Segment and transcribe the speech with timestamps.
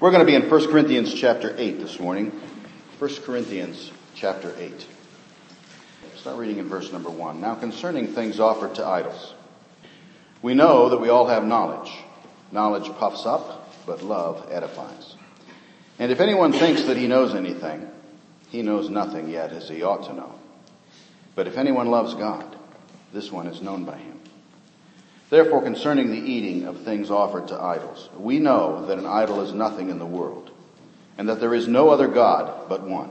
[0.00, 2.30] We're going to be in 1 Corinthians chapter 8 this morning.
[3.00, 4.86] 1 Corinthians chapter 8.
[6.18, 7.40] Start reading in verse number 1.
[7.40, 9.34] Now concerning things offered to idols.
[10.40, 11.92] We know that we all have knowledge.
[12.52, 15.16] Knowledge puffs up, but love edifies.
[15.98, 17.84] And if anyone thinks that he knows anything,
[18.50, 20.32] he knows nothing yet as he ought to know.
[21.34, 22.56] But if anyone loves God,
[23.12, 24.17] this one is known by him.
[25.30, 29.52] Therefore, concerning the eating of things offered to idols, we know that an idol is
[29.52, 30.50] nothing in the world,
[31.18, 33.10] and that there is no other God but one.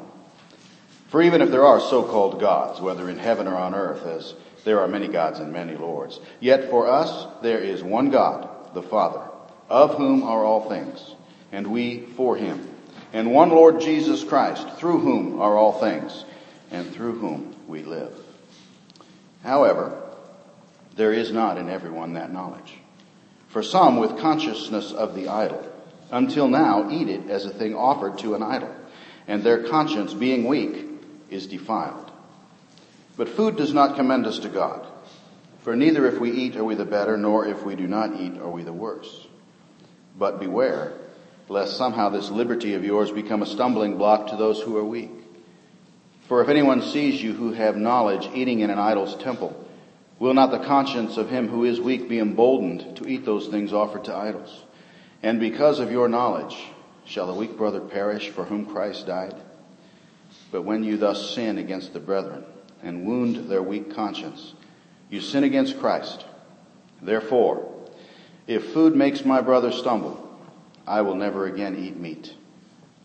[1.10, 4.34] For even if there are so-called gods, whether in heaven or on earth, as
[4.66, 8.82] there are many gods and many lords, yet for us there is one God, the
[8.82, 9.22] Father,
[9.70, 11.16] of whom are all things,
[11.52, 12.68] and we for him,
[13.14, 16.26] and one Lord Jesus Christ, through whom are all things,
[16.72, 18.14] and through whom we live.
[19.44, 20.02] However,
[20.98, 22.74] there is not in everyone that knowledge.
[23.48, 25.66] For some with consciousness of the idol,
[26.12, 28.74] until now eat it as a thing offered to an idol,
[29.28, 30.86] and their conscience being weak
[31.30, 32.12] is defiled.
[33.16, 34.86] But food does not commend us to God.
[35.62, 38.38] For neither if we eat are we the better, nor if we do not eat
[38.38, 39.28] are we the worse.
[40.18, 40.94] But beware,
[41.50, 45.12] lest somehow this liberty of yours become a stumbling block to those who are weak.
[46.28, 49.67] For if anyone sees you who have knowledge eating in an idol's temple,
[50.20, 53.72] Will not the conscience of him who is weak be emboldened to eat those things
[53.72, 54.64] offered to idols?
[55.22, 56.58] And because of your knowledge,
[57.06, 59.36] shall the weak brother perish for whom Christ died?
[60.52, 62.46] But when you thus sin against the brethren
[62.82, 64.54] and wound their weak conscience,
[65.10, 66.26] you sin against Christ.
[67.02, 67.74] Therefore,
[68.48, 70.24] if food makes my brother stumble,
[70.86, 72.34] I will never again eat meat,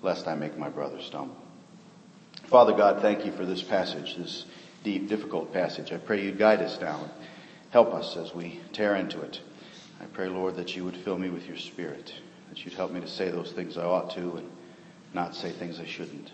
[0.02, 1.36] lest I make my brother stumble.
[2.44, 4.47] Father God, thank you for this passage, this
[4.83, 5.92] deep, difficult passage.
[5.92, 7.11] I pray you'd guide us now and
[7.70, 9.41] help us as we tear into it.
[10.00, 12.12] I pray, Lord, that you would fill me with your spirit,
[12.48, 14.50] that you'd help me to say those things I ought to and
[15.14, 16.33] not say things I shouldn't.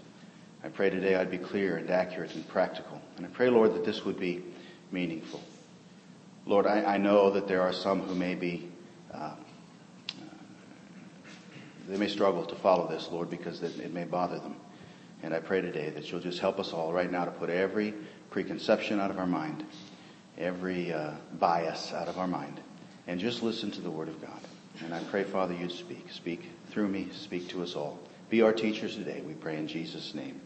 [0.64, 3.00] I pray today I'd be clear and accurate and practical.
[3.16, 4.42] And I pray, Lord, that this would be
[4.90, 5.42] meaningful.
[6.46, 8.68] Lord, I, I know that there are some who may be,
[9.12, 9.34] uh,
[11.88, 14.56] they may struggle to follow this, Lord, because it, it may bother them.
[15.22, 17.94] And I pray today that you'll just help us all right now to put every
[18.30, 19.64] preconception out of our mind,
[20.36, 22.60] every uh, bias out of our mind,
[23.06, 24.40] and just listen to the Word of God.
[24.84, 26.10] And I pray, Father, you'd speak.
[26.12, 27.08] Speak through me.
[27.12, 27.98] Speak to us all.
[28.30, 30.40] Be our teachers today, we pray in Jesus' name.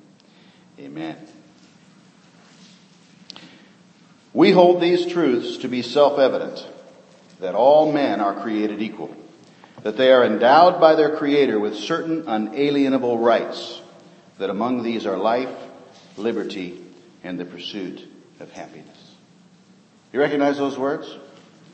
[0.79, 1.17] Amen.
[4.33, 6.67] We hold these truths to be self-evident,
[7.41, 9.15] that all men are created equal,
[9.83, 13.83] that they are endowed by their Creator with certain unalienable rights,
[14.39, 15.55] that among these are life,
[16.17, 16.82] liberty,
[17.23, 18.07] and the pursuit
[18.41, 19.15] of happiness.
[20.13, 21.17] You recognize those words?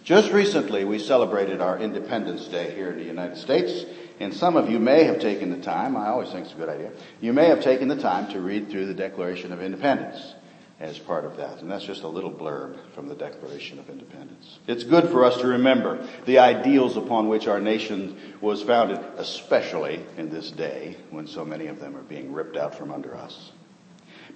[0.04, 3.84] Just recently we celebrated our Independence Day here in the United States,
[4.20, 6.68] and some of you may have taken the time, I always think it's a good
[6.68, 10.34] idea, you may have taken the time to read through the Declaration of Independence
[10.80, 11.60] as part of that.
[11.60, 14.58] And that's just a little blurb from the Declaration of Independence.
[14.66, 20.04] It's good for us to remember the ideals upon which our nation was founded, especially
[20.16, 23.50] in this day when so many of them are being ripped out from under us.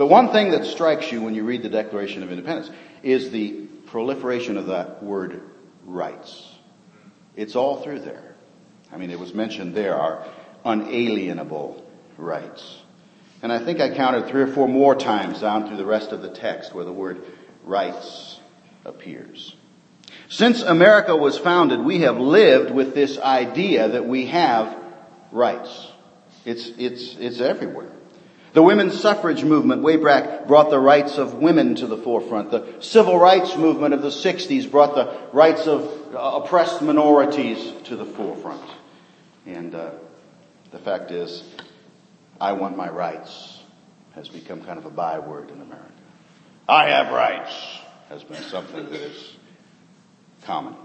[0.03, 2.69] But one thing that strikes you when you read the Declaration of Independence
[3.05, 3.53] is the
[3.87, 5.41] proliferation of that word
[5.87, 6.45] rights.
[7.37, 8.35] It's all through there.
[8.91, 10.27] I mean, it was mentioned there are
[10.65, 12.83] unalienable rights.
[13.43, 16.21] And I think I counted three or four more times down through the rest of
[16.21, 17.23] the text where the word
[17.63, 18.41] rights
[18.85, 19.55] appears.
[20.29, 24.77] Since America was founded, we have lived with this idea that we have
[25.31, 25.87] rights.
[26.45, 27.93] It's, it's, it's everywhere.
[28.53, 32.51] The women's suffrage movement way back brought the rights of women to the forefront.
[32.51, 37.97] The civil rights movement of the 60s brought the rights of uh, oppressed minorities to
[37.97, 38.63] the forefront.
[39.47, 39.93] And uh,
[40.71, 41.43] the fact is,
[42.39, 43.61] I want my rights
[44.15, 45.89] has become kind of a byword in America.
[46.69, 47.53] I have rights
[48.11, 49.37] has been something that is
[50.45, 50.77] common.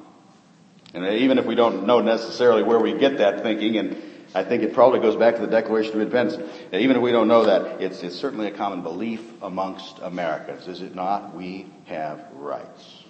[0.94, 4.02] And even if we don't know necessarily where we get that thinking and
[4.38, 6.48] I think it probably goes back to the Declaration of Independence.
[6.72, 10.84] Even if we don't know that, it's, it's certainly a common belief amongst Americans, is
[10.84, 11.36] it not?
[11.36, 13.04] We have rights.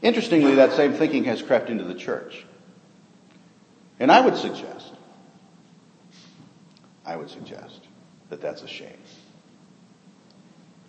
[0.00, 2.46] Interestingly, that same thinking has crept into the church.
[3.98, 4.92] And I would suggest,
[7.04, 7.80] I would suggest
[8.30, 9.02] that that's a shame.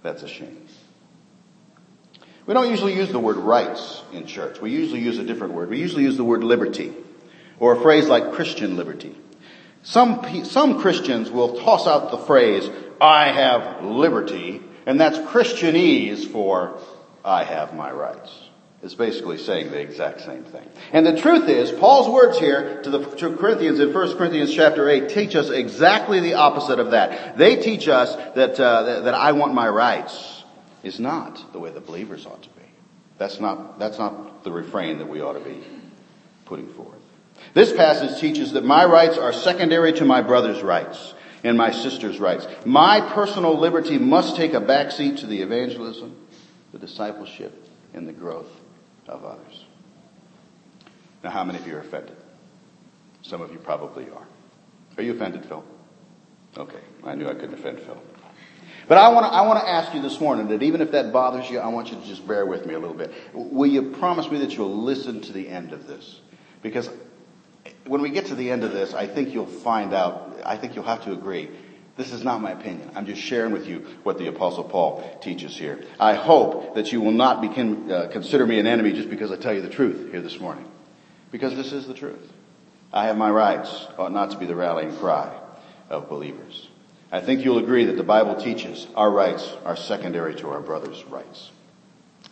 [0.03, 0.67] That's a shame.
[2.45, 4.61] We don't usually use the word rights in church.
[4.61, 5.71] We usually use a different word.
[5.71, 6.93] We usually use the word liberty.
[7.59, 9.15] Or a phrase like Christian liberty.
[9.83, 12.69] Some, some Christians will toss out the phrase,
[12.99, 16.79] I have liberty, and that's Christianese for
[17.23, 18.31] I have my rights.
[18.83, 20.67] It's basically saying the exact same thing.
[20.91, 24.87] And the truth is, Paul's words here to the to Corinthians in 1 Corinthians chapter
[24.87, 27.35] 8 teach us exactly the opposite of that.
[27.35, 30.43] They teach us that, uh, that, that I want my rights
[30.83, 32.65] is not the way the believers ought to be.
[33.17, 35.63] That's not, that's not the refrain that we ought to be
[36.45, 36.94] putting forth.
[37.55, 42.19] This passage teaches that my rights are secondary to my brother's rights and my sister's
[42.19, 42.45] rights.
[42.65, 46.17] My personal liberty must take a backseat to the evangelism,
[46.73, 48.51] the discipleship, and the growth
[49.07, 49.63] of others.
[51.23, 52.17] Now, how many of you are offended?
[53.21, 54.27] Some of you probably are.
[54.97, 55.63] Are you offended, Phil?
[56.57, 58.03] Okay, I knew I couldn't offend Phil.
[58.89, 61.13] But I want to I want to ask you this morning that even if that
[61.13, 63.13] bothers you, I want you to just bear with me a little bit.
[63.33, 66.19] Will you promise me that you'll listen to the end of this?
[66.61, 66.89] Because
[67.85, 70.75] when we get to the end of this, I think you'll find out, I think
[70.75, 71.49] you'll have to agree.
[71.97, 72.91] This is not my opinion.
[72.95, 75.83] I'm just sharing with you what the apostle Paul teaches here.
[75.99, 79.53] I hope that you will not uh, consider me an enemy just because I tell
[79.53, 80.69] you the truth here this morning.
[81.31, 82.31] Because this is the truth.
[82.91, 85.33] I have my rights ought not to be the rallying cry
[85.89, 86.67] of believers.
[87.11, 91.03] I think you'll agree that the Bible teaches our rights are secondary to our brother's
[91.05, 91.51] rights.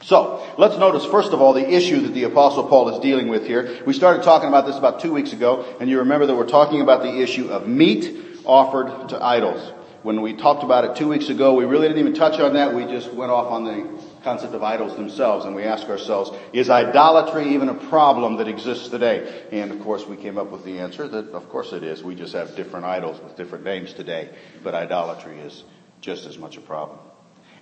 [0.04, 3.48] So, let's notice first of all the issue that the apostle Paul is dealing with
[3.48, 3.82] here.
[3.86, 6.82] We started talking about this about two weeks ago, and you remember that we're talking
[6.82, 9.72] about the issue of meat offered to idols.
[10.02, 12.74] When we talked about it two weeks ago, we really didn't even touch on that.
[12.74, 16.70] We just went off on the concept of idols themselves and we ask ourselves, is
[16.70, 19.46] idolatry even a problem that exists today?
[19.54, 22.04] And of course we came up with the answer that of course it is.
[22.04, 24.30] We just have different idols with different names today,
[24.62, 25.64] but idolatry is
[26.02, 27.00] just as much a problem.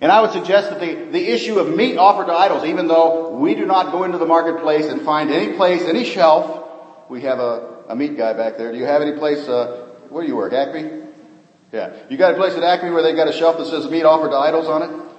[0.02, 3.30] And I would suggest that the, the issue of meat offered to idols, even though
[3.30, 7.38] we do not go into the marketplace and find any place, any shelf, we have
[7.38, 8.72] a, a meat guy back there.
[8.72, 11.04] Do you have any place, uh, where do you work, Acme?
[11.70, 11.94] Yeah.
[12.10, 14.30] You got a place at Acme where they've got a shelf that says meat offered
[14.30, 15.12] to idols on it?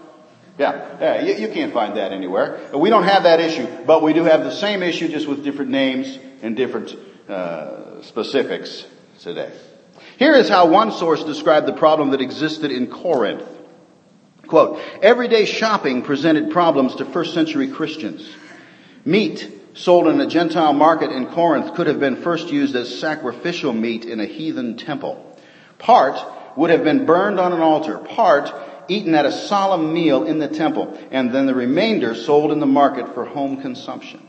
[0.59, 2.69] Yeah, yeah, you, you, can't find that anywhere.
[2.75, 5.71] We don't have that issue, but we do have the same issue just with different
[5.71, 6.93] names and different
[7.29, 8.85] uh, specifics
[9.21, 9.51] today.
[10.19, 13.43] Here is how one source described the problem that existed in Corinth.
[14.47, 18.29] Quote, everyday shopping presented problems to first century Christians.
[19.05, 23.73] Meat sold in a Gentile market in Corinth could have been first used as sacrificial
[23.73, 25.37] meat in a heathen temple.
[25.79, 26.19] Part
[26.57, 27.97] would have been burned on an altar.
[27.97, 28.53] Part
[28.87, 32.65] eaten at a solemn meal in the temple, and then the remainder sold in the
[32.65, 34.21] market for home consumption.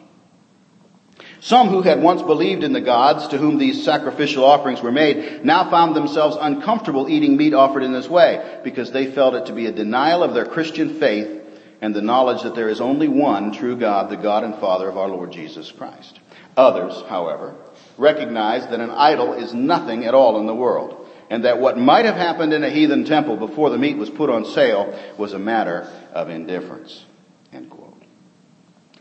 [1.45, 5.45] Some who had once believed in the gods to whom these sacrificial offerings were made
[5.45, 9.53] now found themselves uncomfortable eating meat offered in this way because they felt it to
[9.53, 11.43] be a denial of their Christian faith
[11.83, 14.97] and the knowledge that there is only one true God, the God and Father of
[14.97, 16.19] our Lord Jesus Christ.
[16.57, 17.55] Others, however,
[17.99, 22.07] recognized that an idol is nothing at all in the world and that what might
[22.07, 25.39] have happened in a heathen temple before the meat was put on sale was a
[25.39, 27.05] matter of indifference.
[27.53, 28.03] End quote.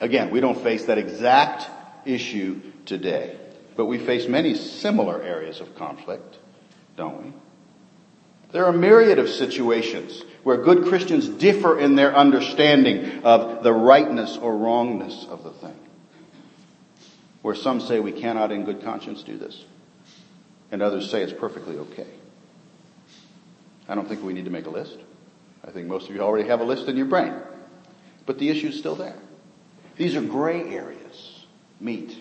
[0.02, 1.70] Again, we don't face that exact
[2.06, 3.38] issue today,
[3.76, 6.38] but we face many similar areas of conflict,
[6.96, 7.34] don't we?
[8.52, 13.74] There are a myriad of situations where good Christians differ in their understanding of the
[13.74, 15.80] rightness or wrongness of the thing.
[17.42, 19.66] Where some say we cannot in good conscience do this
[20.74, 22.08] and others say it's perfectly okay.
[23.88, 24.98] I don't think we need to make a list.
[25.64, 27.32] I think most of you already have a list in your brain.
[28.26, 29.16] But the issue is still there.
[29.98, 31.03] These are gray areas.
[31.80, 32.18] Meat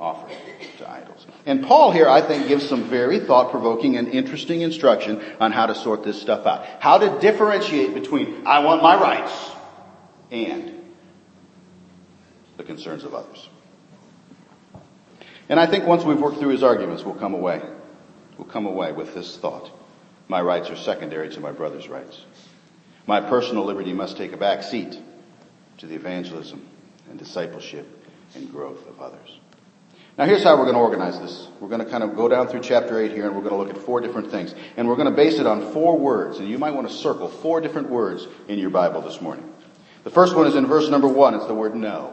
[0.00, 0.34] offered
[0.78, 1.26] to idols.
[1.44, 5.74] And Paul here, I think, gives some very thought-provoking and interesting instruction on how to
[5.74, 6.64] sort this stuff out.
[6.80, 9.50] How to differentiate between I want my rights
[10.30, 10.72] and
[12.56, 13.48] the concerns of others.
[15.50, 17.60] And I think once we've worked through his arguments, we'll come away.
[18.38, 19.70] We'll come away with this thought.
[20.28, 22.24] My rights are secondary to my brother's rights.
[23.06, 24.98] My personal liberty must take a back seat
[25.78, 26.64] to the evangelism
[27.10, 27.99] and discipleship
[28.34, 29.38] and growth of others.
[30.18, 31.48] Now here's how we're going to organize this.
[31.60, 33.56] We're going to kind of go down through chapter 8 here and we're going to
[33.56, 34.54] look at four different things.
[34.76, 36.38] And we're going to base it on four words.
[36.38, 39.50] And you might want to circle four different words in your Bible this morning.
[40.04, 41.34] The first one is in verse number one.
[41.34, 42.12] It's the word no.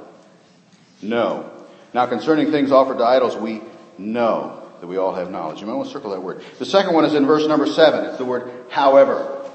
[1.02, 1.52] No.
[1.94, 3.62] Now concerning things offered to idols, we
[3.98, 5.60] know that we all have knowledge.
[5.60, 6.44] You might want to circle that word.
[6.60, 8.06] The second one is in verse number seven.
[8.06, 9.50] It's the word however.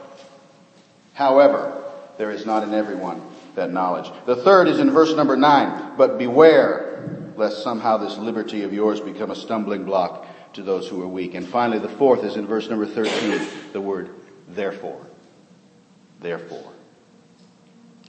[1.14, 1.83] However,
[2.19, 3.23] there is not in everyone
[3.54, 4.11] that knowledge.
[4.26, 5.97] The third is in verse number nine.
[5.97, 11.02] But beware lest somehow this liberty of yours become a stumbling block to those who
[11.02, 11.35] are weak.
[11.35, 14.11] And finally, the fourth is in verse number 13, the word
[14.49, 15.06] therefore.
[16.21, 16.73] Therefore.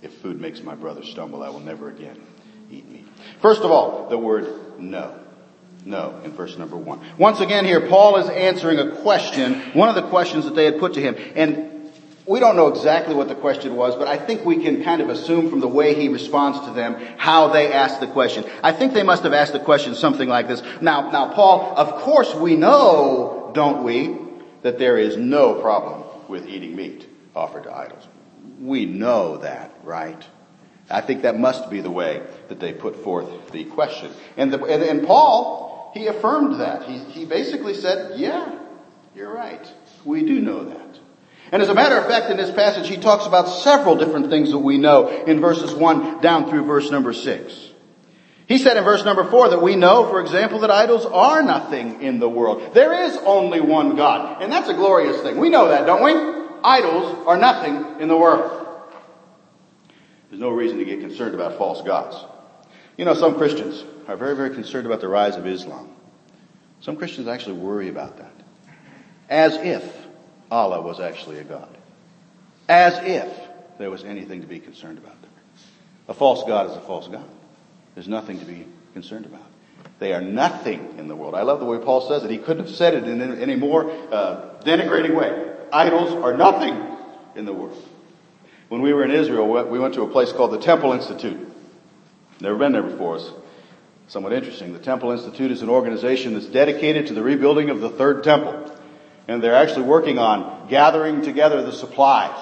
[0.02, 2.22] If food makes my brother stumble, I will never again
[2.70, 3.08] eat meat.
[3.42, 5.20] First of all, the word no.
[5.86, 7.02] No, in verse number one.
[7.18, 10.80] Once again here, Paul is answering a question, one of the questions that they had
[10.80, 11.16] put to him.
[11.36, 11.73] And
[12.26, 15.10] we don't know exactly what the question was, but I think we can kind of
[15.10, 18.46] assume from the way he responds to them how they asked the question.
[18.62, 20.62] I think they must have asked the question something like this.
[20.82, 24.18] Now, now Paul, of course we know, don't we,
[24.62, 28.08] that there is no problem with eating meat offered to idols.
[28.60, 30.24] We know that, right?
[30.90, 34.12] I think that must be the way that they put forth the question.
[34.38, 36.84] And, the, and, and Paul, he affirmed that.
[36.84, 38.60] He, he basically said, yeah,
[39.16, 39.66] you're right.
[40.06, 40.93] We do know that.
[41.54, 44.50] And as a matter of fact, in this passage, he talks about several different things
[44.50, 47.70] that we know in verses 1 down through verse number 6.
[48.48, 52.02] He said in verse number 4 that we know, for example, that idols are nothing
[52.02, 52.74] in the world.
[52.74, 54.42] There is only one God.
[54.42, 55.38] And that's a glorious thing.
[55.38, 56.12] We know that, don't we?
[56.64, 58.80] Idols are nothing in the world.
[60.32, 62.18] There's no reason to get concerned about false gods.
[62.98, 65.92] You know, some Christians are very, very concerned about the rise of Islam.
[66.82, 68.34] Some Christians actually worry about that.
[69.30, 70.03] As if
[70.54, 71.76] Allah was actually a God.
[72.70, 73.34] As if
[73.80, 75.32] there was anything to be concerned about there.
[76.08, 77.28] A false God is a false God.
[77.96, 79.42] There's nothing to be concerned about.
[79.98, 81.34] They are nothing in the world.
[81.34, 82.30] I love the way Paul says it.
[82.30, 85.56] He couldn't have said it in any more uh, denigrating way.
[85.72, 86.98] Idols are nothing
[87.36, 87.84] in the world.
[88.70, 91.52] When we were in Israel, we went to a place called the Temple Institute.
[92.40, 93.18] Never been there before.
[93.18, 93.32] It's
[94.08, 94.74] somewhat interesting.
[94.74, 98.72] The Temple Institute is an organization that's dedicated to the rebuilding of the third temple
[99.28, 102.38] and they're actually working on gathering together the supplies.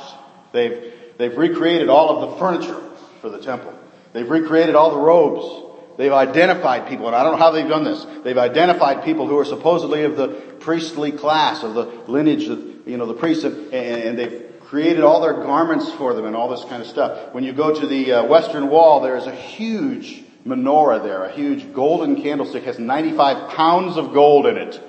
[0.51, 2.81] They've, they've recreated all of the furniture
[3.21, 3.73] for the temple.
[4.13, 5.67] They've recreated all the robes.
[5.97, 8.05] They've identified people, and I don't know how they've done this.
[8.23, 12.97] They've identified people who are supposedly of the priestly class, of the lineage of, you
[12.97, 16.63] know, the priests, and, and they've created all their garments for them and all this
[16.63, 17.33] kind of stuff.
[17.33, 21.31] When you go to the uh, western wall, there is a huge menorah there, a
[21.31, 24.81] huge golden candlestick, has 95 pounds of gold in it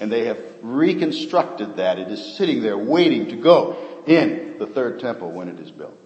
[0.00, 1.98] and they have reconstructed that.
[1.98, 5.98] It is sitting there waiting to go in the third temple when it is built.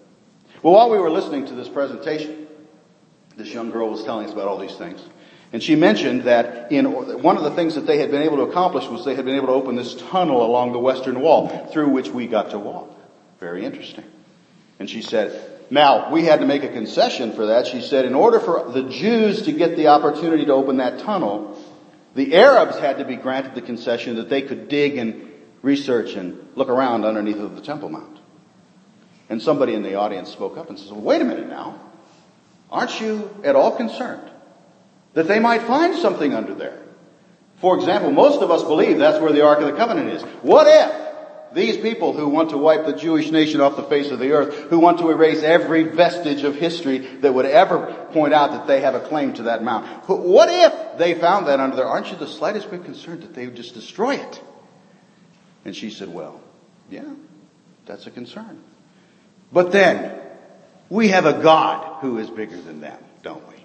[0.61, 2.47] Well, while we were listening to this presentation,
[3.35, 5.01] this young girl was telling us about all these things.
[5.51, 6.85] And she mentioned that in
[7.21, 9.35] one of the things that they had been able to accomplish was they had been
[9.35, 12.89] able to open this tunnel along the western wall through which we got to walk.
[13.39, 14.05] Very interesting.
[14.79, 17.67] And she said, now, we had to make a concession for that.
[17.67, 21.52] She said, in order for the Jews to get the opportunity to open that tunnel,
[22.15, 26.47] the Arabs had to be granted the concession that they could dig and research and
[26.55, 28.19] look around underneath of the Temple Mount.
[29.29, 31.79] And somebody in the audience spoke up and says, well, wait a minute now.
[32.69, 34.29] Aren't you at all concerned
[35.13, 36.79] that they might find something under there?
[37.57, 40.21] For example, most of us believe that's where the Ark of the Covenant is.
[40.41, 41.02] What if
[41.53, 44.69] these people who want to wipe the Jewish nation off the face of the earth,
[44.69, 48.81] who want to erase every vestige of history that would ever point out that they
[48.81, 49.85] have a claim to that mount.
[50.07, 51.87] What if they found that under there?
[51.87, 54.41] Aren't you the slightest bit concerned that they would just destroy it?
[55.65, 56.41] And she said, well,
[56.89, 57.05] yeah,
[57.85, 58.61] that's a concern.
[59.51, 60.19] But then,
[60.89, 63.55] we have a God who is bigger than them, don't we?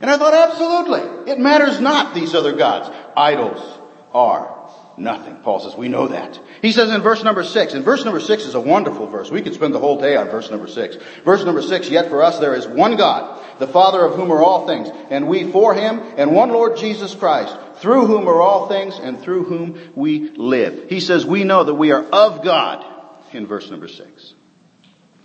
[0.00, 1.32] And I thought, absolutely.
[1.32, 2.94] It matters not these other gods.
[3.16, 3.78] Idols
[4.12, 5.36] are nothing.
[5.36, 6.40] Paul says, we know that.
[6.62, 9.30] He says in verse number six, and verse number six is a wonderful verse.
[9.30, 10.96] We could spend the whole day on verse number six.
[11.24, 14.42] Verse number six, yet for us there is one God, the Father of whom are
[14.42, 18.68] all things, and we for him, and one Lord Jesus Christ, through whom are all
[18.68, 20.88] things, and through whom we live.
[20.88, 22.84] He says, we know that we are of God,
[23.32, 24.34] in verse number six.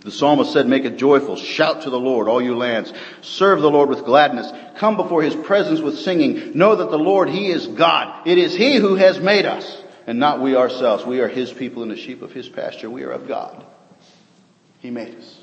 [0.04, 1.36] The psalmist said, make it joyful.
[1.36, 2.92] Shout to the Lord, all you lands.
[3.22, 4.52] Serve the Lord with gladness.
[4.76, 6.56] Come before his presence with singing.
[6.56, 8.26] Know that the Lord, he is God.
[8.26, 11.06] It is he who has made us and not we ourselves.
[11.06, 12.90] We are his people and the sheep of his pasture.
[12.90, 13.64] We are of God.
[14.80, 15.38] He made us.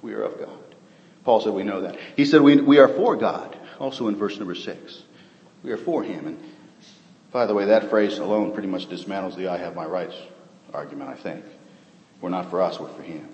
[0.00, 0.76] We are of God.
[1.24, 1.98] Paul said we know that.
[2.14, 3.58] He said we, we are for God.
[3.80, 5.02] Also in verse number six.
[5.64, 6.28] We are for him.
[6.28, 6.38] And
[7.32, 10.14] by the way, that phrase alone pretty much dismantles the I have my rights
[10.72, 11.44] argument, I think.
[12.20, 13.28] We're not for us, we're for him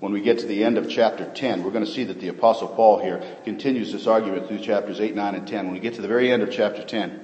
[0.00, 2.28] when we get to the end of chapter 10, we're going to see that the
[2.28, 5.66] apostle Paul here continues this argument through chapters 8, 9, and 10.
[5.66, 7.20] When we get to the very end of chapter 10,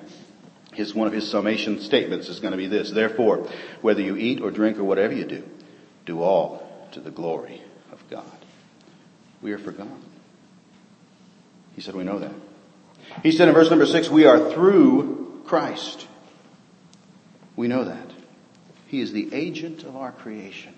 [0.75, 2.91] his, one of his summation statements is going to be this.
[2.91, 3.49] Therefore,
[3.81, 5.43] whether you eat or drink or whatever you do,
[6.05, 8.25] do all to the glory of God.
[9.41, 9.89] We are for God.
[11.75, 12.35] He said we know that.
[13.23, 16.07] He said in verse number 6, we are through Christ.
[17.55, 18.11] We know that.
[18.89, 20.75] He is the agent of our creation.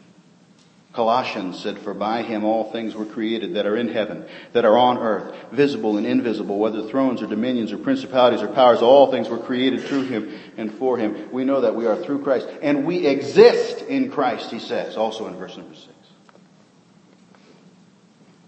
[0.93, 4.77] Colossians said, For by him all things were created that are in heaven, that are
[4.77, 9.29] on earth, visible and invisible, whether thrones or dominions or principalities or powers, all things
[9.29, 11.31] were created through him and for him.
[11.31, 12.49] We know that we are through Christ.
[12.63, 15.93] And we exist in Christ, he says, also in verse number six.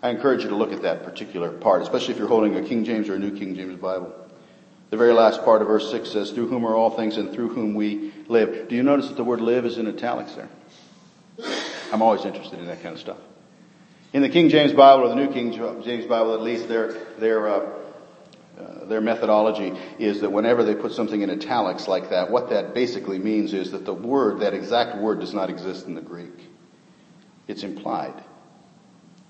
[0.02, 2.84] I encourage you to look at that particular part, especially if you're holding a King
[2.84, 4.14] James or a New King James Bible.
[4.88, 7.50] The very last part of verse 6 says, through whom are all things and through
[7.50, 8.68] whom we live.
[8.68, 10.48] Do you notice that the word live is in italics there?
[11.92, 13.18] I'm always interested in that kind of stuff.
[14.12, 17.48] In the King James Bible or the New King James Bible, at least, their their
[17.48, 17.68] uh,
[18.58, 22.74] uh, their methodology is that whenever they put something in italics like that, what that
[22.74, 26.48] basically means is that the word, that exact word, does not exist in the Greek.
[27.46, 28.14] It's implied.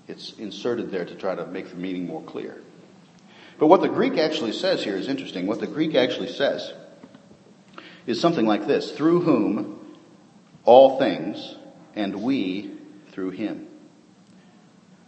[0.07, 2.61] It's inserted there to try to make the meaning more clear.
[3.57, 5.47] But what the Greek actually says here is interesting.
[5.47, 6.73] What the Greek actually says
[8.07, 9.79] is something like this through whom
[10.65, 11.55] all things,
[11.95, 12.71] and we
[13.11, 13.67] through him.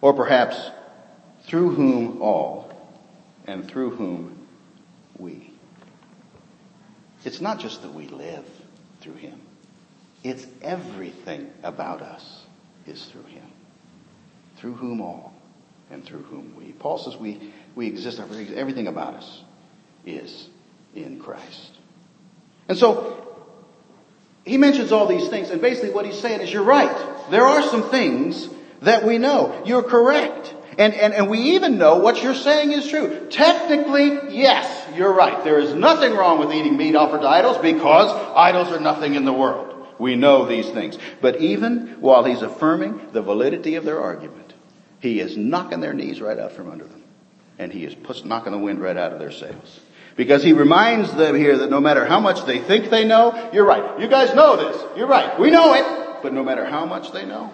[0.02, 0.58] Or perhaps,
[1.46, 2.72] through whom all,
[3.48, 4.48] and through whom
[5.18, 5.54] we.
[7.24, 8.46] It's not just that we live
[9.02, 9.42] through him.
[10.24, 12.44] It's everything about us
[12.86, 13.46] is through him.
[14.58, 15.34] Through whom all,
[15.90, 16.72] and through whom we.
[16.72, 19.42] Paul says we, we exist, everything about us
[20.06, 20.48] is
[20.96, 21.72] in Christ.
[22.68, 23.33] And so,
[24.46, 27.30] he mentions all these things, and basically what he's saying is, you're right.
[27.32, 28.50] There are some things
[28.82, 29.64] that we know.
[29.66, 30.54] You're correct.
[30.78, 33.28] And, and, and we even know what you're saying is true.
[33.30, 35.44] Technically, yes, you're right.
[35.44, 39.24] There is nothing wrong with eating meat offered to idols because idols are nothing in
[39.24, 39.70] the world.
[40.00, 40.98] We know these things.
[41.22, 44.54] But even while he's affirming the validity of their argument,
[45.00, 47.04] he is knocking their knees right out from under them.
[47.60, 47.96] And he is
[48.26, 49.80] knocking the wind right out of their sails.
[50.16, 53.66] Because he reminds them here that no matter how much they think they know, you're
[53.66, 54.00] right.
[54.00, 54.98] You guys know this.
[54.98, 55.40] You're right.
[55.40, 56.22] We know it.
[56.22, 57.52] But no matter how much they know,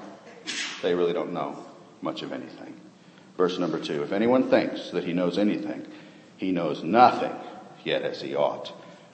[0.82, 1.66] they really don't know
[2.02, 2.80] much of anything.
[3.38, 4.04] Verse number two.
[4.04, 5.88] If anyone thinks that he knows anything,
[6.38, 7.34] he knows nothing
[7.84, 8.72] yet as he ought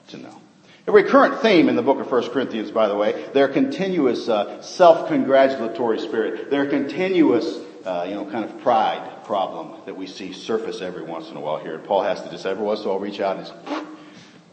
[0.08, 0.40] to know.
[0.88, 4.62] A recurrent theme in the book of 1 Corinthians, by the way, their continuous uh,
[4.62, 10.82] self-congratulatory spirit, their continuous, uh, you know, kind of pride problem that we see surface
[10.82, 11.76] every once in a while here.
[11.76, 13.84] And Paul has to just every once in a while reach out and just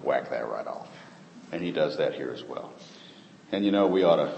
[0.04, 0.88] whack that right off.
[1.52, 2.72] And he does that here as well.
[3.52, 4.34] And you know, we ought to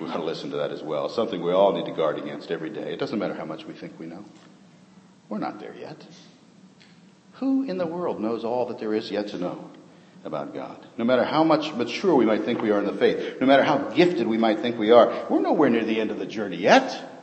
[0.00, 1.08] we ought to listen to that as well.
[1.08, 2.92] Something we all need to guard against every day.
[2.92, 4.24] It doesn't matter how much we think we know.
[5.28, 6.04] We're not there yet.
[7.34, 9.70] Who in the world knows all that there is yet to know
[10.24, 10.84] about God?
[10.98, 13.62] No matter how much mature we might think we are in the faith, no matter
[13.62, 16.56] how gifted we might think we are, we're nowhere near the end of the journey
[16.56, 17.13] yet.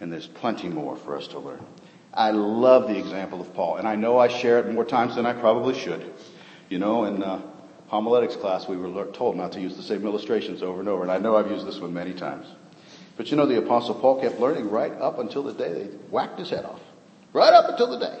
[0.00, 1.64] And there's plenty more for us to learn.
[2.12, 5.26] I love the example of Paul, and I know I share it more times than
[5.26, 6.12] I probably should.
[6.68, 7.42] You know, in uh,
[7.88, 11.12] homiletics class, we were told not to use the same illustrations over and over, and
[11.12, 12.46] I know I've used this one many times.
[13.16, 16.38] But you know, the apostle Paul kept learning right up until the day they whacked
[16.38, 16.80] his head off.
[17.32, 18.18] Right up until the day.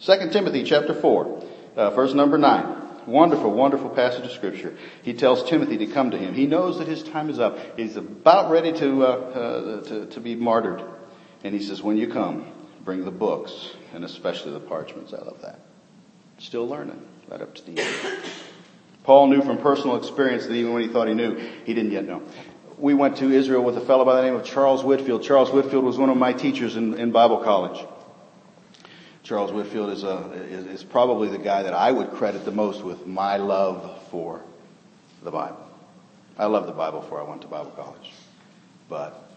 [0.00, 1.44] 2 Timothy chapter 4,
[1.76, 2.79] uh, verse number 9.
[3.06, 4.76] Wonderful, wonderful passage of scripture.
[5.02, 6.34] He tells Timothy to come to him.
[6.34, 7.58] He knows that his time is up.
[7.76, 10.82] He's about ready to, uh, uh, to, to be martyred.
[11.42, 12.46] And he says, when you come,
[12.84, 15.12] bring the books, and especially the parchments.
[15.12, 15.60] I love that.
[16.38, 18.22] Still learning, right up to the end.
[19.04, 22.04] Paul knew from personal experience that even when he thought he knew, he didn't yet
[22.04, 22.22] know.
[22.78, 25.22] We went to Israel with a fellow by the name of Charles Whitfield.
[25.22, 27.84] Charles Whitfield was one of my teachers in, in Bible college.
[29.22, 32.82] Charles Whitfield is, a, is, is probably the guy that I would credit the most
[32.82, 34.40] with my love for
[35.22, 35.66] the Bible.
[36.38, 38.12] I loved the Bible before I went to Bible college.
[38.88, 39.30] But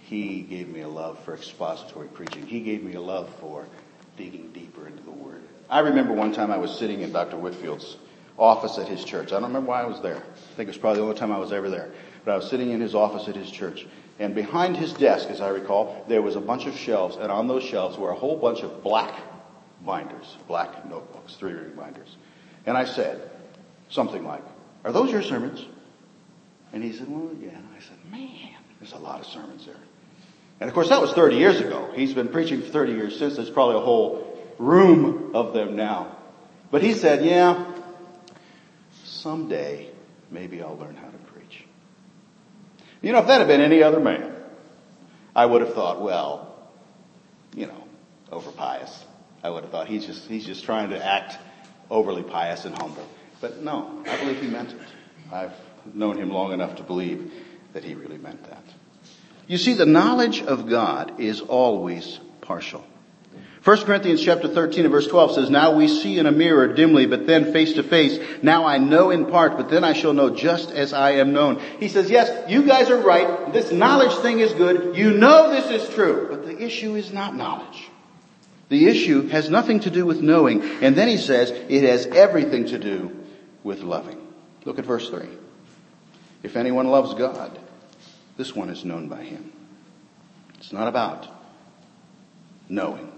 [0.00, 2.46] he gave me a love for expository preaching.
[2.46, 3.66] He gave me a love for
[4.16, 5.42] digging deeper into the Word.
[5.70, 7.36] I remember one time I was sitting in Dr.
[7.36, 7.96] Whitfield's
[8.38, 9.28] office at his church.
[9.28, 10.16] I don't remember why I was there.
[10.16, 11.90] I think it was probably the only time I was ever there.
[12.24, 13.86] But I was sitting in his office at his church.
[14.18, 17.48] And behind his desk, as I recall, there was a bunch of shelves, and on
[17.48, 19.14] those shelves were a whole bunch of black
[19.84, 22.16] binders, black notebooks, three ring binders.
[22.66, 23.30] And I said
[23.88, 24.42] something like,
[24.84, 25.64] Are those your sermons?
[26.72, 27.50] And he said, Well, yeah.
[27.50, 29.74] And I said, Man, there's a lot of sermons there.
[30.60, 31.90] And of course, that was 30 years ago.
[31.94, 33.36] He's been preaching for 30 years since.
[33.36, 36.16] There's probably a whole room of them now.
[36.70, 37.64] But he said, Yeah,
[39.04, 39.90] someday
[40.30, 41.08] maybe I'll learn how
[43.02, 44.32] you know, if that had been any other man,
[45.34, 46.70] I would have thought, well,
[47.54, 47.84] you know,
[48.30, 49.04] over pious.
[49.42, 51.36] I would have thought he's just, he's just trying to act
[51.90, 53.06] overly pious and humble.
[53.40, 54.78] But no, I believe he meant it.
[55.32, 55.52] I've
[55.92, 57.32] known him long enough to believe
[57.72, 58.64] that he really meant that.
[59.48, 62.84] You see, the knowledge of God is always partial.
[63.64, 67.06] 1 Corinthians chapter 13 and verse 12 says, Now we see in a mirror dimly,
[67.06, 68.18] but then face to face.
[68.42, 71.60] Now I know in part, but then I shall know just as I am known.
[71.78, 73.52] He says, yes, you guys are right.
[73.52, 74.96] This knowledge thing is good.
[74.96, 76.26] You know this is true.
[76.28, 77.88] But the issue is not knowledge.
[78.68, 80.62] The issue has nothing to do with knowing.
[80.82, 83.16] And then he says, it has everything to do
[83.62, 84.26] with loving.
[84.64, 85.28] Look at verse 3.
[86.42, 87.56] If anyone loves God,
[88.36, 89.52] this one is known by him.
[90.58, 91.28] It's not about
[92.68, 93.11] knowing.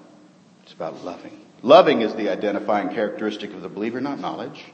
[0.65, 1.39] It's about loving.
[1.63, 4.65] Loving is the identifying characteristic of the believer, not knowledge.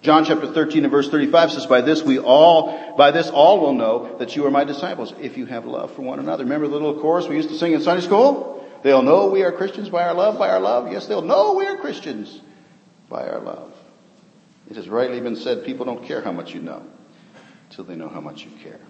[0.00, 3.74] John chapter 13 and verse 35 says, by this we all, by this all will
[3.74, 6.44] know that you are my disciples if you have love for one another.
[6.44, 8.66] Remember the little chorus we used to sing in Sunday school?
[8.82, 10.90] They'll know we are Christians by our love, by our love.
[10.90, 12.40] Yes, they'll know we are Christians
[13.10, 13.74] by our love.
[14.70, 16.82] It has rightly been said, people don't care how much you know
[17.68, 18.80] till they know how much you care.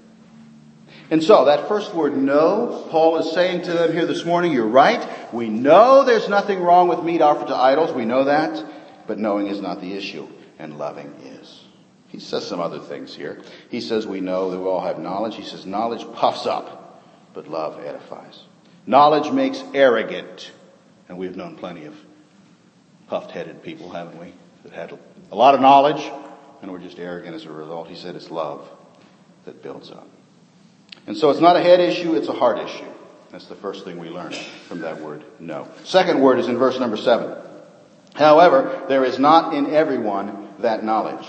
[1.10, 4.66] And so that first word no, Paul is saying to them here this morning, you're
[4.66, 5.06] right.
[5.32, 7.92] We know there's nothing wrong with meat offered to idols.
[7.92, 8.64] We know that.
[9.06, 10.26] But knowing is not the issue
[10.58, 11.60] and loving is.
[12.08, 13.42] He says some other things here.
[13.70, 15.34] He says we know that we all have knowledge.
[15.34, 17.02] He says knowledge puffs up,
[17.34, 18.40] but love edifies.
[18.86, 20.52] Knowledge makes arrogant.
[21.08, 21.94] And we've known plenty of
[23.08, 24.32] puffed headed people, haven't we?
[24.62, 24.98] That had
[25.30, 26.10] a lot of knowledge
[26.62, 27.88] and were just arrogant as a result.
[27.88, 28.66] He said it's love
[29.44, 30.08] that builds up.
[31.06, 32.86] And so it's not a head issue, it's a heart issue.
[33.30, 34.32] That's the first thing we learn
[34.68, 35.68] from that word, no.
[35.84, 37.36] Second word is in verse number seven.
[38.14, 41.26] However, there is not in everyone that knowledge.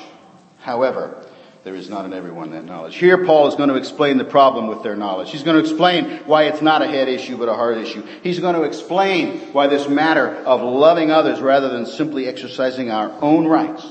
[0.60, 1.26] However,
[1.64, 2.96] there is not in everyone that knowledge.
[2.96, 5.32] Here Paul is going to explain the problem with their knowledge.
[5.32, 8.04] He's going to explain why it's not a head issue but a heart issue.
[8.22, 13.12] He's going to explain why this matter of loving others rather than simply exercising our
[13.20, 13.84] own rights,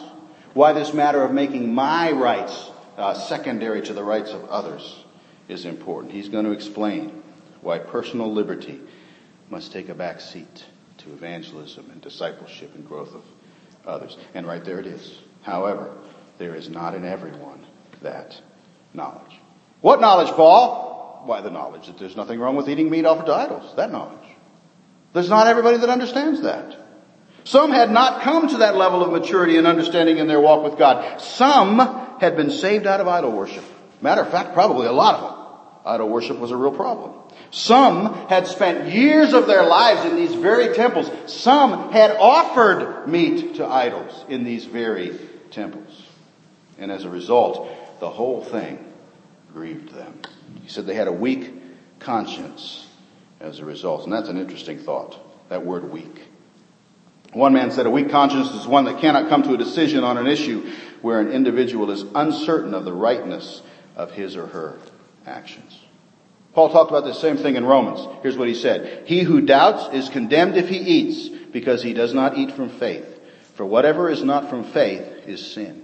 [0.53, 5.04] why this matter of making my rights uh, secondary to the rights of others
[5.49, 6.13] is important.
[6.13, 7.23] He's going to explain
[7.61, 8.81] why personal liberty
[9.51, 10.65] must take a back seat
[10.99, 13.23] to evangelism and discipleship and growth of
[13.87, 14.17] others.
[14.35, 15.19] And right there it is.
[15.43, 15.93] However,
[16.39, 17.65] there is not in everyone
[18.03, 18.41] that
[18.93, 19.39] knowledge.
[19.81, 21.23] What knowledge, Paul?
[21.27, 23.75] Why the knowledge that there's nothing wrong with eating meat offered to idols.
[23.77, 24.19] That knowledge.
[25.13, 26.77] There's not everybody that understands that.
[27.45, 30.79] Some had not come to that level of maturity and understanding in their walk with
[30.79, 31.21] God.
[31.21, 31.79] Some
[32.19, 33.65] had been saved out of idol worship.
[34.01, 35.34] Matter of fact, probably a lot of them.
[35.85, 37.13] Idol worship was a real problem.
[37.51, 41.11] Some had spent years of their lives in these very temples.
[41.27, 45.19] Some had offered meat to idols in these very
[45.51, 46.03] temples.
[46.79, 47.69] And as a result,
[48.01, 48.93] the whole thing
[49.53, 50.21] grieved them.
[50.63, 51.53] He said they had a weak
[52.01, 52.87] conscience
[53.39, 54.05] as a result.
[54.05, 55.21] And that's an interesting thought.
[55.51, 56.23] That word weak.
[57.35, 60.17] One man said a weak conscience is one that cannot come to a decision on
[60.17, 60.71] an issue
[61.03, 63.61] where an individual is uncertain of the rightness
[63.97, 64.79] of his or her
[65.27, 65.79] actions.
[66.53, 68.07] Paul talked about the same thing in Romans.
[68.23, 69.07] Here's what he said.
[69.07, 73.07] He who doubts is condemned if he eats because he does not eat from faith.
[73.55, 75.83] For whatever is not from faith is sin.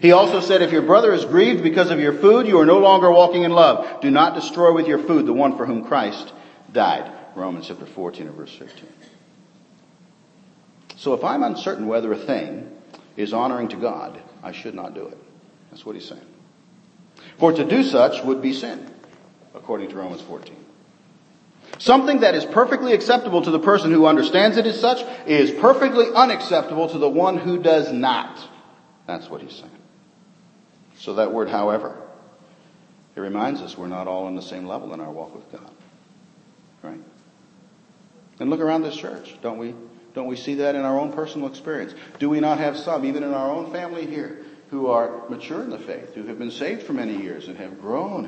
[0.00, 2.78] He also said, if your brother is grieved because of your food, you are no
[2.78, 4.00] longer walking in love.
[4.00, 6.32] Do not destroy with your food the one for whom Christ
[6.72, 7.10] died.
[7.34, 8.88] Romans chapter 14 and verse 15.
[10.96, 12.70] So if I'm uncertain whether a thing
[13.16, 15.18] is honoring to God, I should not do it.
[15.70, 16.24] That's what he's saying.
[17.38, 18.90] For to do such would be sin,
[19.54, 20.56] according to Romans 14.
[21.78, 26.06] Something that is perfectly acceptable to the person who understands it as such is perfectly
[26.14, 28.38] unacceptable to the one who does not.
[29.06, 29.70] That's what he's saying.
[30.96, 31.96] So that word, however,
[33.14, 35.70] it reminds us we're not all on the same level in our walk with God.
[36.82, 37.00] Right?
[38.40, 39.36] And look around this church.
[39.42, 39.74] Don't we,
[40.14, 41.94] don't we see that in our own personal experience?
[42.18, 45.70] Do we not have some, even in our own family here, who are mature in
[45.70, 48.26] the faith, who have been saved for many years and have grown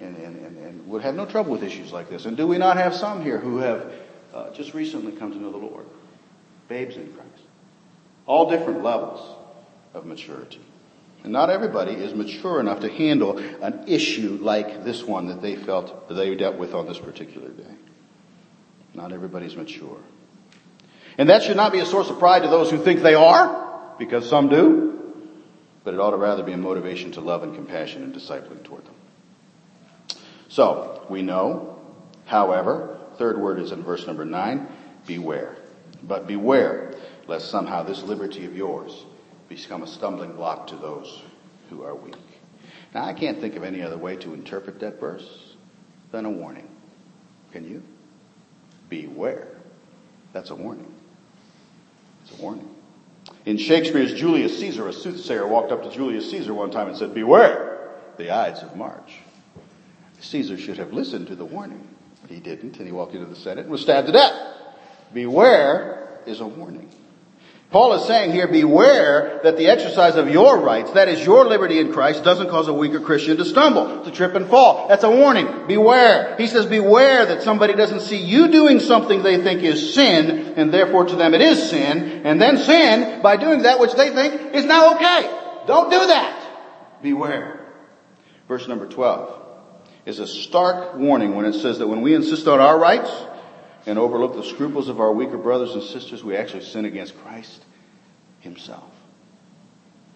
[0.00, 2.26] and, and, and, and would have no trouble with issues like this?
[2.26, 3.92] And do we not have some here who have
[4.34, 5.86] uh, just recently come to know the Lord?
[6.68, 7.44] Babes in Christ.
[8.26, 9.36] All different levels
[9.94, 10.60] of maturity.
[11.22, 15.56] And not everybody is mature enough to handle an issue like this one that they
[15.56, 17.74] felt they dealt with on this particular day.
[18.94, 19.98] Not everybody's mature.
[21.18, 23.94] And that should not be a source of pride to those who think they are,
[23.98, 24.95] because some do
[25.86, 28.84] but it ought to rather be a motivation to love and compassion and discipling toward
[28.84, 28.94] them.
[30.48, 31.78] So, we know,
[32.24, 34.66] however, third word is in verse number nine,
[35.06, 35.58] beware.
[36.02, 36.96] But beware
[37.28, 39.04] lest somehow this liberty of yours
[39.48, 41.22] become a stumbling block to those
[41.70, 42.16] who are weak.
[42.92, 45.54] Now, I can't think of any other way to interpret that verse
[46.10, 46.68] than a warning.
[47.52, 47.80] Can you?
[48.88, 49.46] Beware.
[50.32, 50.92] That's a warning.
[52.24, 52.75] It's a warning.
[53.44, 57.14] In Shakespeare's Julius Caesar, a soothsayer walked up to Julius Caesar one time and said,
[57.14, 59.18] Beware the Ides of March.
[60.20, 61.86] Caesar should have listened to the warning.
[62.28, 64.34] He didn't, and he walked into the Senate and was stabbed to death.
[65.12, 66.90] Beware is a warning.
[67.70, 71.80] Paul is saying here, beware that the exercise of your rights, that is your liberty
[71.80, 74.86] in Christ, doesn't cause a weaker Christian to stumble, to trip and fall.
[74.86, 75.66] That's a warning.
[75.66, 76.36] Beware.
[76.36, 80.72] He says, beware that somebody doesn't see you doing something they think is sin, and
[80.72, 84.54] therefore to them it is sin, and then sin by doing that which they think
[84.54, 85.22] is now okay.
[85.66, 87.02] Don't do that.
[87.02, 87.66] Beware.
[88.46, 89.42] Verse number 12
[90.06, 93.10] is a stark warning when it says that when we insist on our rights,
[93.86, 97.64] and overlook the scruples of our weaker brothers and sisters, we actually sin against Christ
[98.40, 98.90] Himself.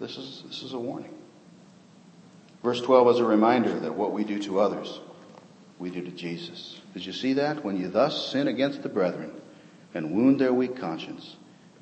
[0.00, 1.14] This is, this is a warning.
[2.62, 5.00] Verse 12 is a reminder that what we do to others,
[5.78, 6.80] we do to Jesus.
[6.92, 7.64] Did you see that?
[7.64, 9.40] When you thus sin against the brethren
[9.94, 11.36] and wound their weak conscience,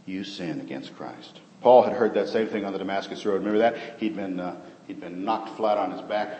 [0.06, 1.40] you sin against Christ.
[1.60, 3.44] Paul had heard that same thing on the Damascus Road.
[3.44, 3.98] Remember that?
[3.98, 6.38] He'd been, uh, he'd been knocked flat on his back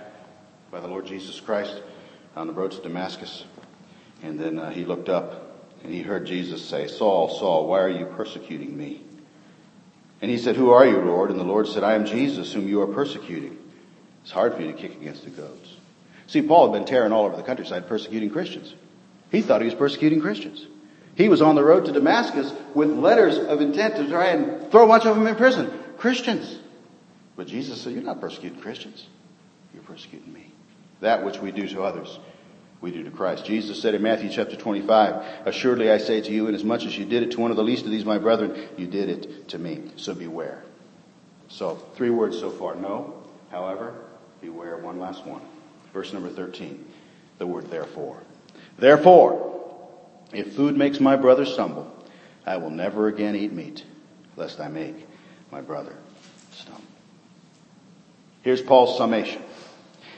[0.71, 1.83] by the Lord Jesus Christ
[2.37, 3.45] on the road to Damascus.
[4.23, 5.49] And then uh, he looked up
[5.85, 9.03] and he heard Jesus say, Saul, Saul, why are you persecuting me?
[10.21, 11.31] And he said, Who are you, Lord?
[11.31, 13.57] And the Lord said, I am Jesus whom you are persecuting.
[14.23, 15.77] It's hard for you to kick against the goads.
[16.27, 18.75] See, Paul had been tearing all over the countryside persecuting Christians.
[19.31, 20.67] He thought he was persecuting Christians.
[21.15, 24.85] He was on the road to Damascus with letters of intent to try and throw
[24.85, 25.73] a bunch of them in prison.
[25.97, 26.59] Christians.
[27.37, 29.07] But Jesus said, You're not persecuting Christians.
[29.73, 30.53] You're persecuting me.
[31.01, 32.19] That which we do to others,
[32.81, 33.45] we do to Christ.
[33.45, 37.23] Jesus said in Matthew chapter 25, Assuredly I say to you, inasmuch as you did
[37.25, 39.91] it to one of the least of these my brethren, you did it to me.
[39.97, 40.63] So beware.
[41.49, 42.75] So, three words so far.
[42.75, 43.95] No, however,
[44.41, 44.77] beware.
[44.77, 45.41] One last one.
[45.93, 46.87] Verse number 13.
[47.39, 48.23] The word therefore.
[48.79, 49.49] Therefore,
[50.33, 51.93] if food makes my brother stumble,
[52.47, 53.85] I will never again eat meat,
[54.37, 55.07] lest I make
[55.51, 55.97] my brother
[56.53, 56.83] stumble.
[58.43, 59.43] Here's Paul's summation.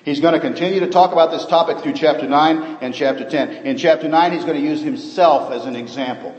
[0.05, 3.67] He's going to continue to talk about this topic through chapter 9 and chapter 10.
[3.67, 6.35] In chapter 9, he's going to use himself as an example.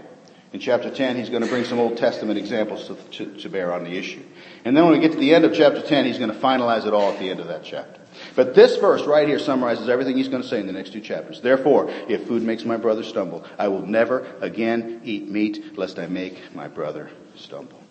[0.54, 3.72] In chapter 10, he's going to bring some Old Testament examples to, to, to, bear
[3.72, 4.22] on the issue.
[4.66, 6.86] And then when we get to the end of chapter 10, he's going to finalize
[6.86, 8.02] it all at the end of that chapter.
[8.36, 11.00] But this verse right here summarizes everything he's going to say in the next two
[11.00, 11.40] chapters.
[11.40, 16.08] Therefore, if food makes my brother stumble, I will never again eat meat lest I
[16.08, 17.82] make my brother stumble.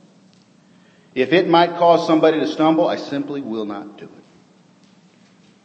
[1.15, 4.20] If it might cause somebody to stumble, I simply will not do it.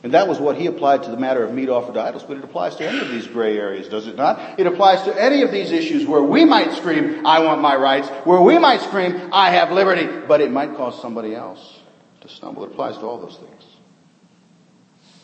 [0.05, 2.37] And that was what he applied to the matter of meat offered to idols, but
[2.37, 4.59] it applies to any of these gray areas, does it not?
[4.59, 8.07] It applies to any of these issues where we might scream, I want my rights,
[8.23, 11.79] where we might scream, I have liberty, but it might cause somebody else
[12.21, 12.63] to stumble.
[12.65, 13.63] It applies to all those things.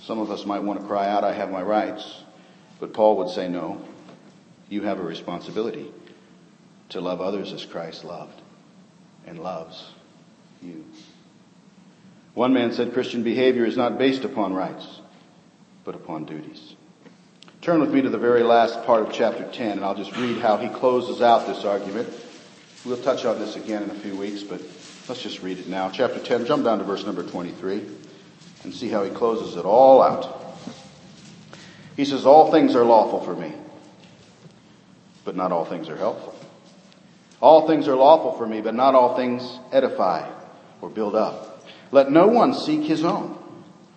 [0.02, 2.24] Some of us might want to cry out, I have my rights,
[2.80, 3.86] but Paul would say, no,
[4.68, 5.92] you have a responsibility
[6.90, 8.42] to love others as Christ loved
[9.28, 9.92] and loves.
[12.34, 15.02] One man said Christian behavior is not based upon rights,
[15.84, 16.76] but upon duties.
[17.62, 20.38] Turn with me to the very last part of chapter 10, and I'll just read
[20.38, 22.10] how he closes out this argument.
[22.86, 24.62] We'll touch on this again in a few weeks, but
[25.08, 25.90] let's just read it now.
[25.90, 27.86] Chapter 10, jump down to verse number 23
[28.64, 30.56] and see how he closes it all out.
[31.96, 33.54] He says, All things are lawful for me,
[35.26, 36.34] but not all things are helpful.
[37.42, 40.28] All things are lawful for me, but not all things edify
[40.82, 41.51] or build up.
[41.92, 43.38] Let no one seek his own,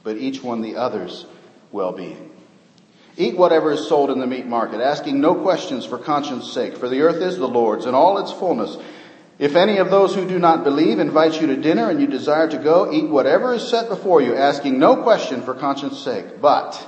[0.03, 1.27] but each one the other's
[1.71, 2.31] well-being.
[3.17, 6.89] Eat whatever is sold in the meat market, asking no questions for conscience sake, for
[6.89, 8.77] the earth is the Lord's and all its fullness.
[9.39, 12.49] If any of those who do not believe invites you to dinner and you desire
[12.49, 16.41] to go, eat whatever is set before you, asking no question for conscience sake.
[16.41, 16.85] But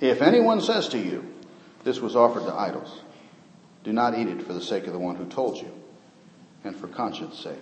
[0.00, 1.24] if anyone says to you,
[1.84, 3.00] this was offered to idols,
[3.84, 5.72] do not eat it for the sake of the one who told you
[6.64, 7.56] and for conscience sake.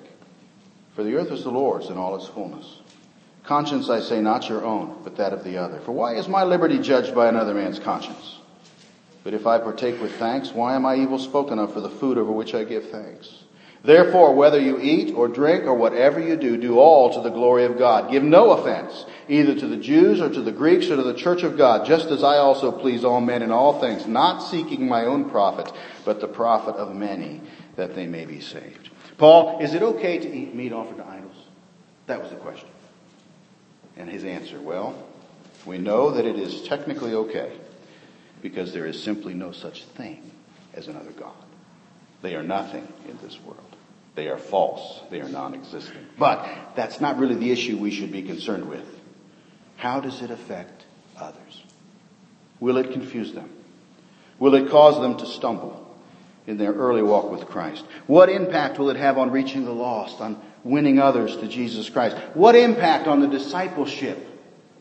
[0.96, 2.80] For the earth is the Lord's and all its fullness.
[3.44, 5.78] Conscience, I say, not your own, but that of the other.
[5.80, 8.38] For why is my liberty judged by another man's conscience?
[9.22, 12.16] But if I partake with thanks, why am I evil spoken of for the food
[12.16, 13.44] over which I give thanks?
[13.84, 17.66] Therefore, whether you eat or drink or whatever you do, do all to the glory
[17.66, 18.10] of God.
[18.10, 21.42] Give no offense, either to the Jews or to the Greeks or to the church
[21.42, 25.04] of God, just as I also please all men in all things, not seeking my
[25.04, 25.70] own profit,
[26.06, 27.42] but the profit of many,
[27.76, 28.90] that they may be saved.
[29.18, 31.36] Paul, is it okay to eat meat offered to idols?
[32.06, 32.68] That was the question.
[33.96, 35.02] And his answer, well,
[35.64, 37.52] we know that it is technically okay
[38.42, 40.30] because there is simply no such thing
[40.74, 41.34] as another God.
[42.22, 43.60] They are nothing in this world.
[44.14, 45.00] They are false.
[45.10, 46.18] They are non-existent.
[46.18, 48.86] But that's not really the issue we should be concerned with.
[49.76, 50.84] How does it affect
[51.16, 51.62] others?
[52.60, 53.50] Will it confuse them?
[54.38, 55.85] Will it cause them to stumble?
[56.46, 57.84] In their early walk with Christ?
[58.06, 62.16] What impact will it have on reaching the lost, on winning others to Jesus Christ?
[62.34, 64.26] What impact on the discipleship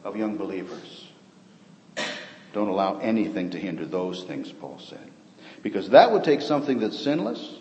[0.03, 1.07] of young believers?
[2.53, 5.11] Don't allow anything to hinder those things, Paul said.
[5.61, 7.55] Because that would take something that's sinless,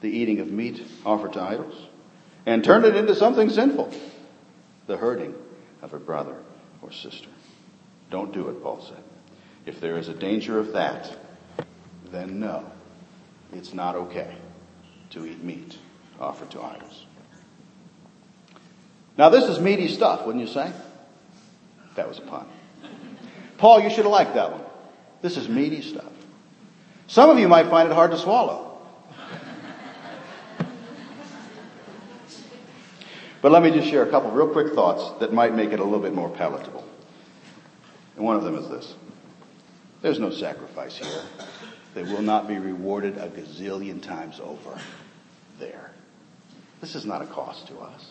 [0.00, 1.74] the eating of meat offered to idols,
[2.46, 3.92] and turn it into something sinful,
[4.86, 5.34] the hurting
[5.82, 6.36] of a brother
[6.80, 7.28] or sister.
[8.10, 9.02] Don't do it, Paul said.
[9.66, 11.12] If there is a danger of that,
[12.12, 12.64] then no
[13.52, 14.34] it's not okay
[15.10, 15.78] to eat meat
[16.20, 17.06] offered to idols.
[19.18, 20.70] Now, this is meaty stuff, wouldn't you say?
[21.94, 22.46] That was a pun.
[23.56, 24.62] Paul, you should have liked that one.
[25.22, 26.12] This is meaty stuff.
[27.06, 28.64] Some of you might find it hard to swallow.
[33.42, 35.84] But let me just share a couple real quick thoughts that might make it a
[35.84, 36.84] little bit more palatable.
[38.16, 38.94] And one of them is this.
[40.02, 41.22] There's no sacrifice here
[41.96, 44.78] that will not be rewarded a gazillion times over
[45.58, 45.90] there.
[46.82, 48.10] This is not a cost to us.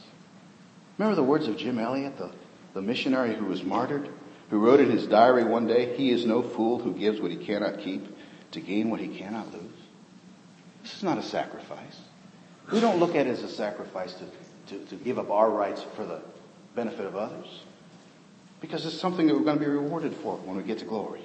[0.97, 2.31] Remember the words of Jim Elliot, the,
[2.73, 4.09] the missionary who was martyred,
[4.49, 7.37] who wrote in his diary one day, He is no fool who gives what he
[7.37, 8.07] cannot keep
[8.53, 9.77] to gain what he cannot lose.
[10.81, 11.99] This is not a sacrifice.
[12.71, 15.85] We don't look at it as a sacrifice to, to, to give up our rights
[15.95, 16.21] for the
[16.75, 17.61] benefit of others.
[18.61, 21.21] Because it's something that we're going to be rewarded for when we get to glory.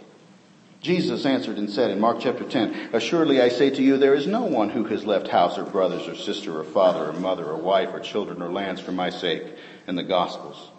[0.81, 4.27] Jesus answered and said in Mark chapter 10, Assuredly I say to you, there is
[4.27, 7.57] no one who has left house or brothers or sister or father or mother or
[7.57, 9.45] wife or children or lands for my sake
[9.87, 10.71] and the gospels,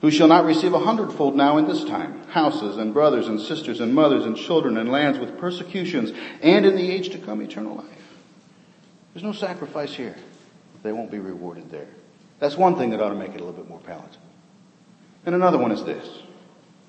[0.00, 3.80] who shall not receive a hundredfold now in this time, houses and brothers and sisters
[3.80, 7.76] and mothers and children and lands with persecutions and in the age to come eternal
[7.76, 7.86] life.
[9.12, 10.16] There's no sacrifice here.
[10.82, 11.88] They won't be rewarded there.
[12.38, 14.16] That's one thing that ought to make it a little bit more palatable.
[15.26, 16.08] And another one is this.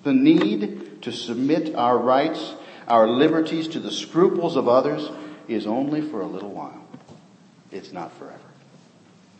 [0.04, 2.54] The need to submit our rights
[2.92, 5.10] our liberties to the scruples of others
[5.48, 6.86] is only for a little while.
[7.72, 8.38] It's not forever.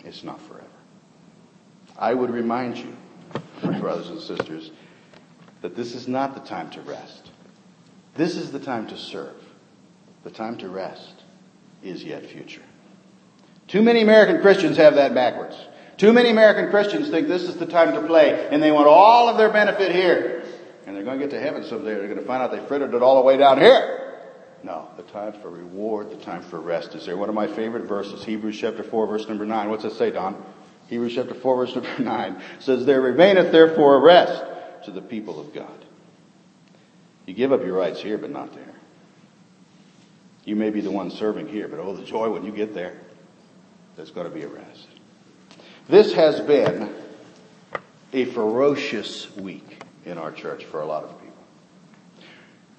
[0.06, 0.64] It's not forever.
[2.00, 2.96] I would remind you,
[3.62, 4.72] brothers and sisters,
[5.62, 7.30] that this is not the time to rest.
[8.16, 9.36] This is the time to serve.
[10.24, 11.24] The time to rest
[11.84, 12.64] is yet future.
[13.68, 15.58] Too many American Christians have that backwards.
[15.98, 19.28] Too many American Christians think this is the time to play and they want all
[19.28, 20.42] of their benefit here.
[20.86, 21.94] And they're going to get to heaven someday.
[21.94, 24.02] They're going to find out they frittered it all the way down here.
[24.64, 27.18] No, the time for reward, the time for rest is there.
[27.18, 29.70] One of my favorite verses, Hebrews chapter 4, verse number 9.
[29.70, 30.44] What's it say, Don?
[30.88, 34.44] Hebrews chapter 4, verse number 9 says, There remaineth therefore a rest
[34.86, 35.86] to the people of God.
[37.26, 38.74] You give up your rights here, but not there.
[40.44, 42.98] You may be the one serving here, but oh, the joy when you get there.
[43.96, 44.88] There's going to be a rest.
[45.88, 46.94] This has been
[48.14, 49.71] a ferocious week
[50.06, 51.32] in our church for a lot of people.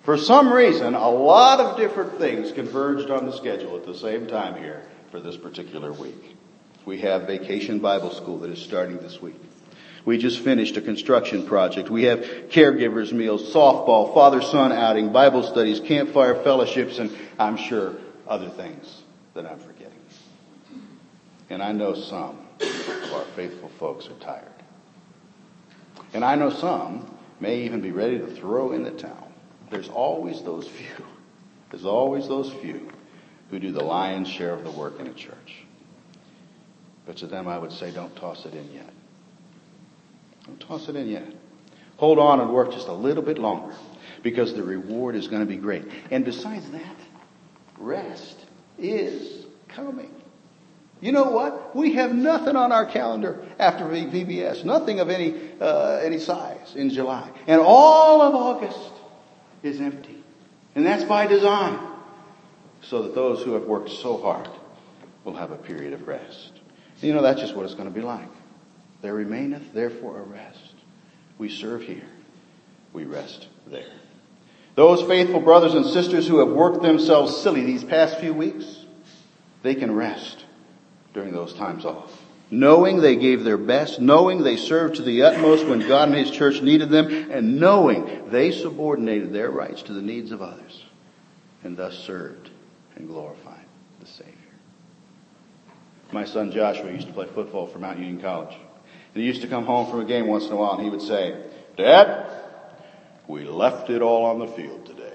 [0.02, 4.26] For some reason, a lot of different things converged on the schedule at the same
[4.26, 6.36] time here for this particular week.
[6.84, 9.40] We have Vacation Bible School that is starting this week.
[10.04, 11.88] We just finished a construction project.
[11.88, 17.94] We have caregivers meals, softball, father-son outing, Bible studies, campfire fellowships, and I'm sure
[18.26, 19.02] other things
[19.34, 19.92] that I'm forgetting.
[21.50, 24.48] And I know some of our faithful folks are tired.
[26.14, 27.11] And I know some
[27.42, 29.30] may even be ready to throw in the towel.
[29.68, 31.04] There's always those few.
[31.70, 32.88] There's always those few
[33.50, 35.64] who do the lion's share of the work in a church.
[37.04, 38.88] But to them, I would say, don't toss it in yet.
[40.46, 41.26] Don't toss it in yet.
[41.96, 43.74] Hold on and work just a little bit longer
[44.22, 45.84] because the reward is going to be great.
[46.12, 46.96] And besides that,
[47.76, 48.38] rest
[48.78, 50.14] is coming.
[51.02, 51.74] You know what?
[51.74, 56.90] We have nothing on our calendar after VBS, nothing of any uh, any size in
[56.90, 58.92] July, and all of August
[59.64, 60.22] is empty,
[60.76, 61.76] and that's by design,
[62.82, 64.48] so that those who have worked so hard
[65.24, 66.52] will have a period of rest.
[67.00, 68.30] You know that's just what it's going to be like.
[69.02, 70.74] There remaineth therefore a rest.
[71.36, 72.08] We serve here,
[72.92, 73.90] we rest there.
[74.76, 78.84] Those faithful brothers and sisters who have worked themselves silly these past few weeks,
[79.64, 80.44] they can rest
[81.14, 82.10] during those times off.
[82.50, 86.30] Knowing they gave their best, knowing they served to the utmost when God and His
[86.30, 90.84] church needed them, and knowing they subordinated their rights to the needs of others,
[91.64, 92.50] and thus served
[92.96, 93.64] and glorified
[94.00, 94.32] the Savior.
[96.12, 98.54] My son Joshua used to play football for Mount Union College.
[99.14, 100.90] And he used to come home from a game once in a while and he
[100.90, 101.42] would say,
[101.76, 102.30] Dad,
[103.26, 105.14] we left it all on the field today.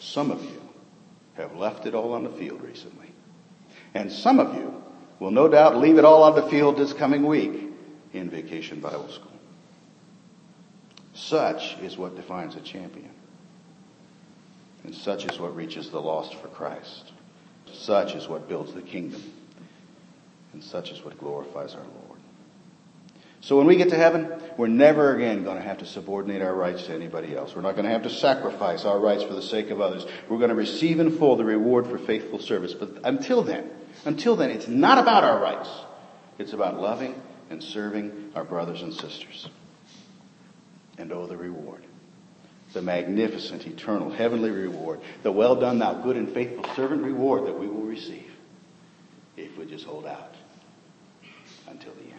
[0.00, 0.60] Some of you
[1.34, 3.10] have left it all on the field recently.
[3.96, 4.82] And some of you
[5.20, 7.72] will no doubt leave it all on the field this coming week
[8.12, 9.32] in Vacation Bible School.
[11.14, 13.10] Such is what defines a champion.
[14.84, 17.12] And such is what reaches the lost for Christ.
[17.72, 19.22] Such is what builds the kingdom.
[20.52, 22.20] And such is what glorifies our Lord.
[23.40, 26.54] So when we get to heaven, we're never again going to have to subordinate our
[26.54, 27.56] rights to anybody else.
[27.56, 30.04] We're not going to have to sacrifice our rights for the sake of others.
[30.28, 32.74] We're going to receive in full the reward for faithful service.
[32.74, 33.70] But until then,
[34.06, 35.68] until then, it's not about our rights.
[36.38, 39.48] It's about loving and serving our brothers and sisters.
[40.98, 41.82] And oh, the reward.
[42.72, 45.00] The magnificent, eternal, heavenly reward.
[45.22, 48.30] The well done, thou good and faithful servant reward that we will receive
[49.36, 50.34] if we just hold out
[51.68, 52.15] until the end.